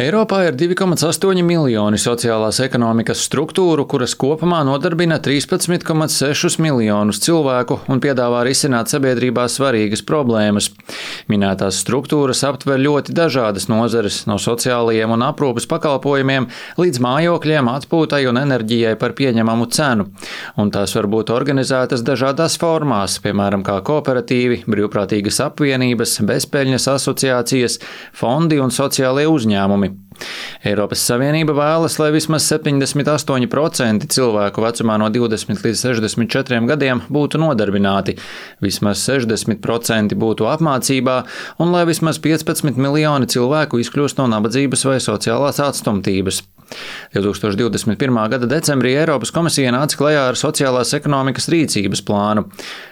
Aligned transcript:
Eiropā 0.00 0.38
ir 0.46 0.54
2,8 0.56 1.42
miljoni 1.44 1.98
sociālās 2.00 2.56
ekonomikas 2.64 3.20
struktūru, 3.26 3.84
kuras 3.84 4.14
kopumā 4.16 4.62
nodarbina 4.64 5.18
13,6 5.20 6.56
miljonus 6.64 7.18
cilvēku 7.20 7.76
un 7.92 8.00
piedāvā 8.00 8.40
risināt 8.48 8.88
sabiedrībā 8.88 9.44
svarīgas 9.52 10.00
problēmas. 10.08 10.70
Minētās 11.28 11.82
struktūras 11.84 12.40
aptver 12.48 12.80
ļoti 12.80 13.12
dažādas 13.12 13.68
nozares, 13.68 14.22
no 14.30 14.38
sociālajiem 14.40 15.12
un 15.18 15.26
aprūpas 15.26 15.68
pakalpojumiem 15.68 16.48
līdz 16.80 17.02
mājokļiem, 17.04 17.68
atpūtai 17.68 18.22
un 18.32 18.40
enerģijai 18.40 18.94
par 18.96 19.12
pieņemamu 19.20 19.68
cenu. 19.68 20.08
Un 20.56 20.72
tās 20.72 20.96
var 20.96 21.10
būt 21.12 21.34
organizētas 21.36 22.06
dažādās 22.08 22.56
formās, 22.62 23.18
piemēram, 23.20 23.66
kā 23.68 23.76
kooperatīvi, 23.84 24.62
brīvprātīgas 24.64 25.44
apvienības, 25.50 26.22
bezpeļņas 26.32 26.90
asociācijas, 26.96 27.80
fondi 28.16 28.64
un 28.64 28.72
sociālie 28.72 29.28
uzņēmumi. 29.28 29.89
Eiropas 30.60 31.00
Savienība 31.08 31.54
vēlas, 31.56 31.94
lai 31.96 32.10
vismaz 32.12 32.44
78% 32.50 34.04
cilvēku 34.12 34.60
vecumā 34.60 34.98
no 35.00 35.08
20 35.08 35.64
līdz 35.64 35.84
64 35.86 36.60
gadiem 36.68 37.00
būtu 37.08 37.40
nodarbināti, 37.40 38.18
vismaz 38.60 39.00
60% 39.08 40.18
būtu 40.20 40.50
apmācībā 40.52 41.16
un 41.64 41.72
lai 41.72 41.86
vismaz 41.88 42.20
15 42.20 42.76
miljoni 42.76 43.30
cilvēku 43.32 43.80
izkļūst 43.80 44.20
no 44.20 44.28
nabadzības 44.34 44.84
vai 44.90 44.98
sociālās 45.00 45.62
atstumtības. 45.64 46.42
2021. 47.14 48.20
gada 48.30 48.46
decembrī 48.50 48.94
Eiropas 49.00 49.32
komisija 49.34 49.72
nāca 49.74 49.98
klajā 49.98 50.26
ar 50.30 50.38
sociālās 50.38 50.92
ekonomikas 50.96 51.48
rīcības 51.50 52.02
plānu. 52.06 52.46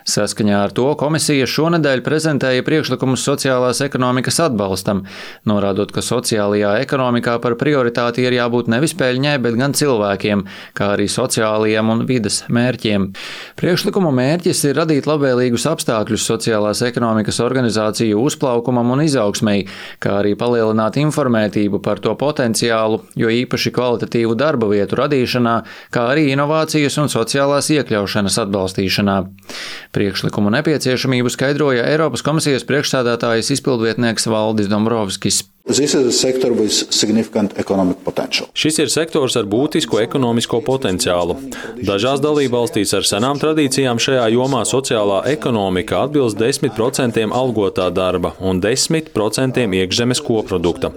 Saskaņā 0.09 0.59
ar 0.65 0.75
to 0.75 0.89
komisija 0.99 1.47
šonadēļ 1.49 2.03
prezentēja 2.07 2.65
priekšlikumus 2.67 3.23
sociālās 3.27 3.83
ekonomikas 3.85 4.41
atbalstam, 4.49 5.05
norādot, 5.49 5.93
ka 5.95 6.03
sociālajā 6.05 6.75
ekonomikā 6.83 7.39
par 7.45 7.55
prioritāti 7.61 8.25
ir 8.27 8.37
jābūt 8.39 8.71
nevis 8.73 8.97
peļņai, 8.99 9.37
bet 9.45 9.59
gan 9.61 9.77
cilvēkiem, 9.79 10.45
kā 10.79 10.93
arī 10.97 11.09
sociālajiem 11.13 11.95
un 11.95 12.05
vidas 12.09 12.43
mērķiem. 12.53 13.11
Priekšlikumu 13.59 14.13
mērķis 14.19 14.65
ir 14.71 14.79
radīt 14.83 15.09
labvēlīgus 15.11 15.69
apstākļus 15.71 16.27
sociālās 16.33 16.83
ekonomikas 16.87 17.41
organizāciju 17.45 18.21
uzplaukumam 18.27 18.95
un 18.97 19.05
izaugsmai, 19.07 19.61
kā 20.03 20.19
arī 20.23 20.35
palielināt 20.39 20.99
informētību 21.01 21.83
par 21.85 22.03
to 22.03 22.15
potenciālu, 22.19 23.03
jo 23.19 23.31
īpaši 23.33 23.68
īpaši 23.69 23.75
kvalitatīvu 23.75 24.35
darba 24.37 24.69
vietu 24.69 24.97
radīšanā, 24.97 25.65
kā 25.93 26.09
arī 26.13 26.33
inovācijas 26.33 26.99
un 26.99 27.09
sociālās 27.09 27.71
iekļaušanas 27.71 28.39
atbalstīšanā. 28.45 29.17
Priekšlikumu 29.93 30.51
nepieciešamību 30.51 31.31
skaidroja 31.31 31.87
Eiropas 31.87 32.23
komisijas 32.23 32.65
priekšsādātājas 32.65 33.53
izpildvietnieks 33.53 34.27
Valdis 34.29 34.69
Dombrovskis. 34.69 35.45
Šis 38.57 38.79
ir 38.81 38.89
sektors 38.89 39.35
ar 39.37 39.45
būtisku 39.45 39.99
ekonomisko 40.01 40.63
potenciālu. 40.65 41.37
Dažās 41.85 42.23
dalībvalstīs 42.25 42.95
ar 42.97 43.05
senām 43.05 43.37
tradīcijām 43.37 44.01
šajā 44.01 44.25
jomā 44.33 44.63
sociālā 44.65 45.19
ekonomika 45.29 46.07
atbilst 46.07 46.41
10% 46.41 47.21
algotā 47.37 47.91
darba 47.93 48.33
un 48.41 48.63
10% 48.65 49.67
iekšzemes 49.83 50.25
koprodukta. 50.25 50.89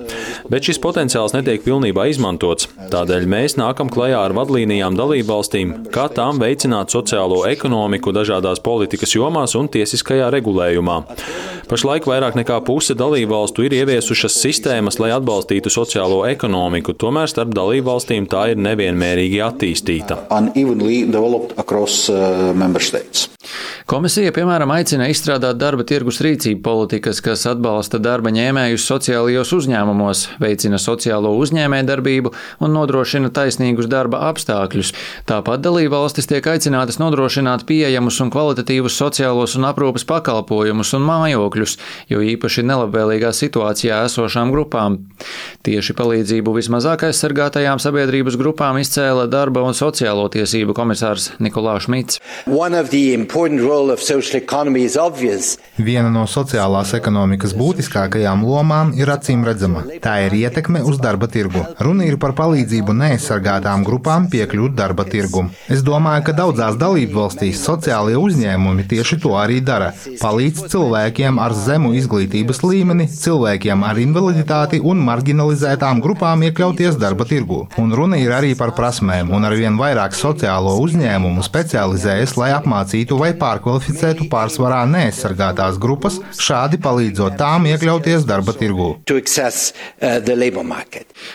Bet 0.48 0.70
šis 0.70 0.80
potenciāls 0.80 1.36
netiek 1.36 1.68
pilnībā 1.68 2.08
izmantots. 2.14 2.70
Tādēļ 2.96 3.28
mēs 3.28 3.58
nākam 3.60 3.92
klajā 3.92 4.24
ar 4.24 4.36
vadlīnijām 4.40 4.96
dalībvalstīm, 4.96 5.76
kā 5.92 6.08
tām 6.16 6.40
veicināt 6.40 6.96
sociālo 6.96 7.44
ekonomiku 7.52 8.16
dažādās 8.16 8.64
politikas 8.64 9.20
jomās 9.20 9.58
un 9.60 9.68
tiesiskajā 9.68 10.32
regulējumā. 10.32 11.02
Pašlaik 11.72 12.08
vairāk 12.08 12.36
nekā 12.36 12.58
puse 12.68 12.96
dalībvalstu 13.00 13.64
ir 13.64 13.78
ieviesušas 13.78 14.36
sistēmas, 14.44 14.61
lai 15.02 15.12
atbalstītu 15.16 15.72
sociālo 15.74 16.22
ekonomiku, 16.30 16.94
tomēr 16.94 17.30
starp 17.32 17.56
dalībvalstīm 17.58 18.28
tā 18.32 18.52
ir 18.54 18.62
nevienmērīgi 18.62 19.42
attīstīta. 19.46 20.22
Komisija, 23.90 24.32
piemēram, 24.32 24.72
aicina 24.72 25.08
izstrādāt 25.12 25.58
darba 25.60 25.84
tirgus 25.88 26.22
rīcību 26.24 26.62
politikas, 26.64 27.18
kas 27.26 27.44
atbalsta 27.50 28.00
darba 28.00 28.32
ņēmējus 28.32 28.86
sociālajos 28.88 29.52
uzņēmumos, 29.58 30.22
veicina 30.40 30.78
sociālo 30.80 31.34
uzņēmējdarbību 31.42 32.32
un 32.62 32.76
nodrošina 32.78 33.32
taisnīgus 33.36 33.90
darba 33.92 34.22
apstākļus. 34.30 34.94
Tāpat 35.28 35.64
dalībvalstis 35.66 36.30
tiek 36.30 36.48
aicinātas 36.54 37.02
nodrošināt 37.02 37.66
pieejamus 37.68 38.22
un 38.24 38.32
kvalitatīvus 38.32 38.96
sociālos 39.02 39.58
un 39.60 39.68
aprūpas 39.72 40.06
pakalpojumus 40.08 40.94
un 40.96 41.08
mājokļus, 41.10 41.78
jo 42.14 42.22
īpaši 42.36 42.64
nelabvēlīgā 42.70 43.34
situācijā 43.36 44.04
esošām 44.08 44.51
grupām. 44.54 44.98
Tieši 45.62 45.94
palīdzību 45.94 46.56
vismazāk 46.56 47.04
aizsargātajām 47.06 47.78
sabiedrības 47.82 48.38
grupām 48.40 48.80
izcēla 48.82 49.28
darba 49.30 49.62
un 49.62 49.76
sociālo 49.78 50.24
tiesību 50.34 50.74
komisārs 50.74 51.28
Nikolā 51.44 51.76
Šmits. 51.84 52.18
Viena 55.78 56.10
no 56.14 56.24
sociālās 56.30 56.96
ekonomikas 56.98 57.54
būtiskākajām 57.60 58.42
lomām 58.48 58.96
ir 58.98 59.12
acīm 59.14 59.46
redzama. 59.46 59.84
Tā 60.02 60.16
ir 60.26 60.38
ietekme 60.40 60.82
uz 60.88 60.98
darba 61.04 61.30
tirgu. 61.30 61.62
Runa 61.80 62.10
ir 62.10 62.18
par 62.22 62.34
palīdzību 62.40 62.98
neaizsargātām 63.04 63.86
grupām 63.86 64.28
piekļūt 64.34 64.76
darba 64.78 65.06
tirgu. 65.06 65.46
Es 65.70 65.86
domāju, 65.86 66.26
ka 66.26 66.38
daudzās 66.42 66.80
dalību 66.82 67.20
valstīs 67.22 67.62
sociālie 67.62 68.18
uzņēmumi 68.18 68.88
tieši 68.90 69.22
to 69.22 69.38
arī 69.38 69.62
dara. 69.62 69.94
Palīdz 70.22 70.66
cilvēkiem 70.74 71.38
ar 71.42 71.54
zemu 71.54 71.94
izglītības 72.02 72.64
līmeni, 72.66 73.06
cilvēkiem 73.22 73.86
ar 73.86 74.02
invaliditāti 74.02 74.31
un 74.32 75.02
marginalizētām 75.06 76.02
grupām 76.02 76.44
iekļauties 76.48 76.98
darba 77.02 77.26
tirgu. 77.28 77.68
Un 77.82 77.92
runa 77.96 78.18
ir 78.18 78.32
arī 78.32 78.54
par 78.58 78.74
prasmēm, 78.78 79.32
un 79.36 79.46
arvien 79.48 79.78
vairāk 79.80 80.16
sociālo 80.18 80.78
uzņēmumu 80.84 81.44
specializējas, 81.46 82.36
lai 82.40 82.52
apmācītu 82.56 83.18
vai 83.20 83.34
pārkvalificētu 83.38 84.30
pārsvarā 84.32 84.84
neaizsargātās 84.90 85.80
grupas, 85.82 86.20
šādi 86.38 86.80
palīdzot 86.82 87.38
tām 87.40 87.68
iekļauties 87.72 88.26
darba 88.30 88.56
tirgū. 88.58 88.94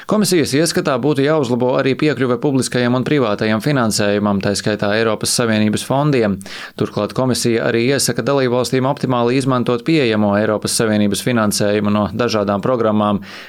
Komisijas 0.07 0.55
ieskatā 0.57 0.97
būtu 1.03 1.25
jāuzlabo 1.27 1.75
arī 1.79 1.95
piekļuve 1.99 2.39
publiskajam 2.43 2.97
un 2.99 3.05
privātajam 3.07 3.63
finansējumam, 3.65 4.41
tā 4.45 4.55
skaitā 4.59 4.93
Eiropas 4.97 5.35
Savienības 5.37 5.85
fondiem. 5.87 6.39
Turklāt 6.79 7.15
komisija 7.17 7.67
arī 7.69 7.87
iesaka 7.93 8.25
dalībvalstīm 8.27 8.87
optimāli 8.89 9.37
izmantot 9.41 9.85
pieejamo 9.87 10.33
Eiropas 10.39 10.77
Savienības 10.79 11.23
finansējumu 11.27 11.93
no 11.93 12.07
dažādām 12.15 12.63
programmām, 12.65 12.86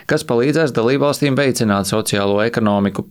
kas 0.09 0.25
palīdzēs 0.27 0.73
dalībvalstīm 0.75 1.37
veicināt 1.37 1.89
sociālo 1.89 2.39
ekonomiku. 2.45 3.05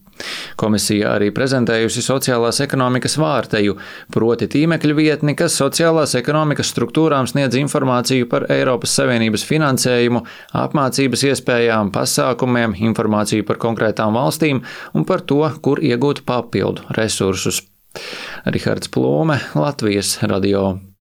Komisija 0.56 1.12
arī 1.16 1.28
prezentējusi 1.34 2.02
sociālās 2.04 2.62
ekonomikas 2.64 3.18
vārteju, 3.20 3.76
proti 4.12 4.48
tīmekļa 4.54 4.96
vietni, 4.96 5.36
kas 5.36 5.58
sociālās 5.60 6.16
ekonomikas 6.16 6.72
struktūrām 6.72 7.28
sniedz 7.28 7.58
informāciju 7.60 8.30
par 8.32 8.48
Eiropas 8.52 8.96
Savienības 8.96 9.44
finansējumu, 9.48 10.24
apmācības 10.64 11.26
iespējām, 11.32 11.92
pasākumiem, 11.94 12.78
informāciju 12.88 13.46
par 13.46 13.60
konkrētām 13.62 14.16
valstīm 14.16 14.64
un 14.94 15.04
par 15.08 15.24
to, 15.28 15.42
kur 15.60 15.84
iegūt 15.84 16.24
papildu 16.28 16.88
resursus. 16.96 17.62
Rihards 18.46 18.92
Plūme, 18.92 19.40
Latvijas 19.56 20.18
radio. 20.22 20.86